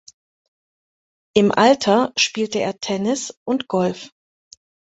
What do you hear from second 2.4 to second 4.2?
er Tennis und Golf.